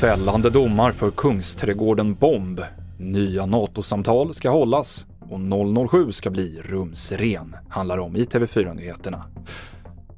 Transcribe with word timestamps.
Fällande 0.00 0.50
domar 0.50 0.92
för 0.92 1.10
Kungsträdgården 1.10 2.14
Bomb. 2.14 2.60
Nya 2.98 3.46
NATO-samtal 3.46 4.34
ska 4.34 4.50
hållas 4.50 5.06
och 5.30 5.40
007 5.90 6.12
ska 6.12 6.30
bli 6.30 6.60
rumsren, 6.62 7.56
handlar 7.68 7.98
om 7.98 8.16
i 8.16 8.24
TV4-nyheterna. 8.24 9.24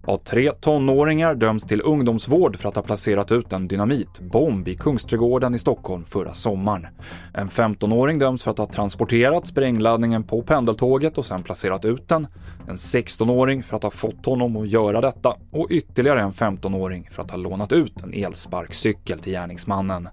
Ja, 0.06 0.18
tre 0.24 0.52
tonåringar 0.52 1.34
döms 1.34 1.64
till 1.64 1.82
ungdomsvård 1.84 2.56
för 2.56 2.68
att 2.68 2.76
ha 2.76 2.82
placerat 2.82 3.32
ut 3.32 3.52
en 3.52 3.68
dynamitbomb 3.68 4.68
i 4.68 4.74
Kungsträdgården 4.74 5.54
i 5.54 5.58
Stockholm 5.58 6.04
förra 6.04 6.32
sommaren. 6.32 6.86
En 7.34 7.48
15-åring 7.48 8.18
döms 8.18 8.42
för 8.42 8.50
att 8.50 8.58
ha 8.58 8.66
transporterat 8.66 9.46
sprängladdningen 9.46 10.22
på 10.22 10.42
pendeltåget 10.42 11.18
och 11.18 11.26
sen 11.26 11.42
placerat 11.42 11.84
ut 11.84 12.08
den. 12.08 12.26
En 12.68 12.76
16-åring 12.76 13.62
för 13.62 13.76
att 13.76 13.82
ha 13.82 13.90
fått 13.90 14.26
honom 14.26 14.56
att 14.56 14.68
göra 14.68 15.00
detta 15.00 15.36
och 15.50 15.66
ytterligare 15.70 16.20
en 16.20 16.32
15-åring 16.32 17.08
för 17.10 17.22
att 17.22 17.30
ha 17.30 17.38
lånat 17.38 17.72
ut 17.72 18.02
en 18.02 18.14
elsparkcykel 18.14 19.18
till 19.18 19.32
gärningsmannen. 19.32 20.08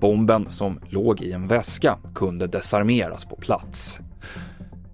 Bomben, 0.00 0.50
som 0.50 0.80
låg 0.88 1.22
i 1.22 1.32
en 1.32 1.46
väska, 1.46 1.98
kunde 2.14 2.46
desarmeras 2.46 3.24
på 3.24 3.36
plats. 3.36 4.00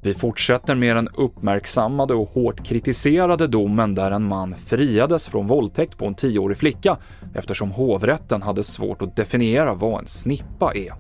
Vi 0.05 0.15
fortsätter 0.15 0.74
med 0.74 0.97
den 0.97 1.09
uppmärksammade 1.09 2.15
och 2.15 2.30
hårt 2.30 2.66
kritiserade 2.66 3.47
domen 3.47 3.95
där 3.95 4.11
en 4.11 4.25
man 4.25 4.56
friades 4.56 5.28
från 5.28 5.47
våldtäkt 5.47 5.98
på 5.98 6.06
en 6.06 6.15
tioårig 6.15 6.59
flicka 6.59 6.97
eftersom 7.34 7.70
hovrätten 7.70 8.42
hade 8.42 8.62
svårt 8.62 9.02
att 9.02 9.16
definiera 9.16 9.75
vad 9.75 10.01
en 10.01 10.06
snippa 10.06 10.73
är. 10.75 10.92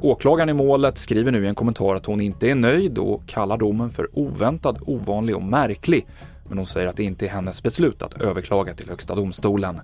Åklagaren 0.00 0.48
i 0.48 0.52
målet 0.52 0.98
skriver 0.98 1.32
nu 1.32 1.44
i 1.44 1.48
en 1.48 1.54
kommentar 1.54 1.94
att 1.94 2.06
hon 2.06 2.20
inte 2.20 2.50
är 2.50 2.54
nöjd 2.54 2.98
och 2.98 3.28
kallar 3.28 3.56
domen 3.56 3.90
för 3.90 4.18
oväntad, 4.18 4.78
ovanlig 4.86 5.36
och 5.36 5.42
märklig 5.42 6.06
men 6.48 6.58
hon 6.58 6.66
säger 6.66 6.88
att 6.88 6.96
det 6.96 7.04
inte 7.04 7.26
är 7.26 7.30
hennes 7.30 7.62
beslut 7.62 8.02
att 8.02 8.20
överklaga 8.20 8.72
till 8.72 8.88
Högsta 8.88 9.14
domstolen. 9.14 9.80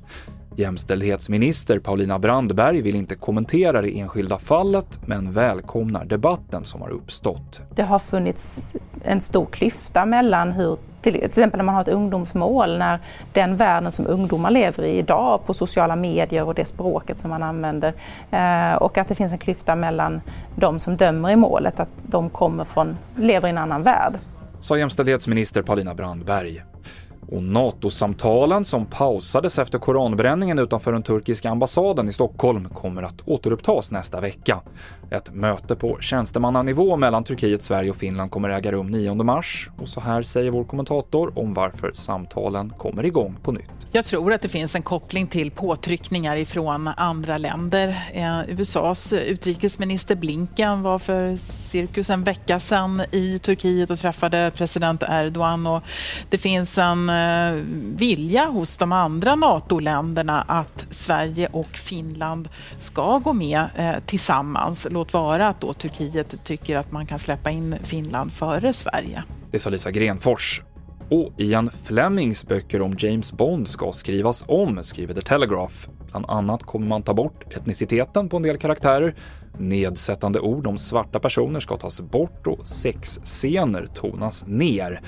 Jämställdhetsminister 0.57 1.79
Paulina 1.79 2.19
Brandberg 2.19 2.83
vill 2.83 2.97
inte 2.97 3.15
kommentera 3.15 3.83
det 3.83 3.99
enskilda 3.99 4.39
fallet 4.39 4.99
men 5.07 5.33
välkomnar 5.33 6.05
debatten 6.05 6.65
som 6.65 6.83
har 6.83 6.91
uppstått. 6.91 7.61
Det 7.75 7.83
har 7.83 7.99
funnits 7.99 8.73
en 9.05 9.21
stor 9.21 9.47
klyfta 9.47 10.07
mellan 10.07 10.53
hur 10.53 10.79
till 11.03 11.25
exempel 11.25 11.59
när 11.59 11.65
man 11.65 11.75
har 11.75 11.83
ett 11.83 11.89
ungdomsmål, 11.89 12.79
när 12.79 12.99
den 13.33 13.57
världen 13.57 13.93
som 13.93 14.07
ungdomar 14.07 14.51
lever 14.51 14.83
i 14.83 14.99
idag 14.99 15.47
på 15.47 15.55
sociala 15.55 15.97
medier 15.97 16.45
och 16.45 16.55
det 16.55 16.65
språket 16.65 17.19
som 17.19 17.31
man 17.31 17.43
använder 17.43 17.93
eh, 18.31 18.75
och 18.75 18.99
att 18.99 19.09
det 19.09 19.15
finns 19.15 19.33
en 19.33 19.39
klyfta 19.39 19.75
mellan 19.75 20.21
de 20.57 20.81
som 20.81 20.97
dömer 20.97 21.31
i 21.31 21.37
målet, 21.37 21.81
att 21.81 21.89
de 22.03 22.31
kommer 22.31 22.65
från, 22.65 22.97
lever 23.17 23.49
i 23.49 23.51
en 23.51 23.59
annan 23.59 23.83
värld 23.83 24.19
sa 24.61 24.79
jämställdhetsminister 24.79 25.63
Paulina 25.63 25.95
Brandberg. 25.95 26.63
Och 27.31 27.43
NATO-samtalen 27.43 28.65
som 28.65 28.87
pausades 28.87 29.59
efter 29.59 29.79
koranbränningen 29.79 30.59
utanför 30.59 30.93
den 30.93 31.03
turkiska 31.03 31.51
ambassaden 31.51 32.09
i 32.09 32.13
Stockholm 32.13 32.69
kommer 32.69 33.03
att 33.03 33.21
återupptas 33.25 33.91
nästa 33.91 34.21
vecka. 34.21 34.61
Ett 35.11 35.35
möte 35.35 35.77
på 35.77 36.01
tjänstemannanivå 36.01 36.97
mellan 36.97 37.25
Turkiet, 37.25 37.63
Sverige 37.63 37.91
och 37.91 37.97
Finland 37.97 38.31
kommer 38.31 38.49
äga 38.49 38.73
rum 38.73 38.87
9 38.87 39.15
mars 39.15 39.71
och 39.79 39.89
så 39.89 40.01
här 40.01 40.23
säger 40.23 40.51
vår 40.51 40.65
kommentator 40.65 41.39
om 41.39 41.55
varför 41.55 41.91
samtalen 41.95 42.71
kommer 42.71 43.07
igång 43.07 43.37
på 43.43 43.53
nytt. 43.53 43.78
Jag 43.93 44.05
tror 44.05 44.33
att 44.33 44.43
det 44.43 44.49
finns 44.49 44.75
en 44.75 44.83
koppling 44.83 45.27
till 45.27 45.51
påtryckningar 45.51 46.37
ifrån 46.37 46.89
andra 46.89 47.39
länder. 47.39 47.89
Eh, 48.13 48.41
USAs 48.49 49.13
utrikesminister 49.13 50.15
Blinken 50.15 50.83
var 50.83 50.99
för 50.99 51.37
cirkus 51.37 52.11
en 52.11 52.25
vecka 52.25 52.61
sedan 52.61 53.03
i 53.11 53.39
Turkiet 53.39 53.91
och 53.91 53.99
träffade 53.99 54.53
president 54.57 55.03
Erdogan 55.09 55.67
och 55.67 55.83
det 56.29 56.39
finns 56.39 56.79
en 56.79 57.09
eh, 57.09 57.53
vilja 57.97 58.47
hos 58.47 58.77
de 58.77 58.93
andra 58.93 59.35
NATO-länderna 59.35 60.45
att 60.49 60.87
Sverige 60.91 61.49
och 61.53 61.77
Finland 61.77 62.49
ska 62.79 63.19
gå 63.19 63.33
med 63.33 63.67
eh, 63.77 63.95
tillsammans 64.07 64.87
Låt 64.91 65.13
vara 65.13 65.49
att 65.49 65.61
då 65.61 65.73
Turkiet 65.73 66.45
tycker 66.45 66.77
att 66.77 66.93
man 66.93 67.07
kan 67.07 67.19
släppa 67.19 67.51
in 67.51 67.77
Finland 67.83 68.33
före 68.33 68.73
Sverige. 68.73 69.23
Det 69.51 69.59
sa 69.59 69.71
Lisa 69.71 69.91
Grenfors. 69.91 70.63
Och 71.11 71.33
Ian 71.37 71.71
Flemings 71.85 72.47
böcker 72.47 72.83
om 72.83 72.95
James 72.99 73.33
Bond 73.33 73.69
ska 73.69 73.93
skrivas 73.93 74.45
om, 74.49 74.85
skriver 74.85 75.15
The 75.15 75.21
Telegraph. 75.21 75.75
Bland 76.11 76.27
annat 76.29 76.63
kommer 76.63 76.87
man 76.87 77.03
ta 77.03 77.15
bort 77.15 77.53
etniciteten 77.53 78.29
på 78.29 78.37
en 78.37 78.43
del 78.43 78.59
karaktärer, 78.59 79.15
nedsättande 79.59 80.41
ord 80.41 80.67
om 80.67 80.79
svarta 80.79 81.21
personer 81.21 81.61
ska 81.61 81.77
tas 81.77 82.01
bort 82.01 82.47
och 82.47 82.69
sexscener 82.69 83.87
tonas 83.87 84.45
ner. 84.47 85.01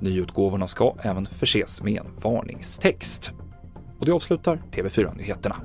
Nyutgåvorna 0.00 0.66
ska 0.66 0.94
även 1.02 1.26
förses 1.26 1.82
med 1.82 2.00
en 2.00 2.06
varningstext. 2.22 3.32
Och 4.00 4.06
det 4.06 4.12
avslutar 4.12 4.62
TV4-nyheterna. 4.72 5.56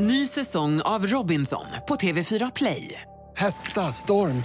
Ny 0.00 0.26
säsong 0.26 0.80
av 0.80 1.06
Robinson 1.06 1.66
på 1.88 1.94
TV4 1.94 2.52
Play. 2.54 3.02
Hetta, 3.36 3.80
storm, 3.80 4.42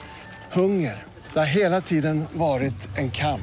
hunger. 0.53 1.03
Det 1.33 1.39
har 1.39 1.45
hela 1.45 1.81
tiden 1.81 2.25
varit 2.33 2.97
en 2.97 3.11
kamp. 3.11 3.41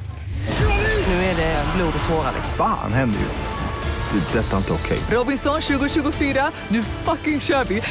Nu 1.06 1.14
är 1.14 1.36
det 1.36 1.64
blod 1.76 1.92
och 2.02 2.08
tårar. 2.08 2.32
Fan 2.56 2.92
händer 2.92 3.20
just 3.20 3.42
det. 3.42 4.18
det 4.18 4.40
detta 4.40 4.52
är 4.52 4.56
inte 4.56 4.72
okej. 4.72 4.98
Okay. 4.98 5.16
Robinson 5.16 5.60
2024, 5.60 6.52
nu 6.68 6.82
fucking 6.82 7.40
kör 7.40 7.64
vi. 7.64 7.82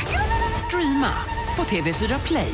Streama 0.68 1.14
på 1.56 1.64
TV4 1.64 2.28
Play. 2.28 2.54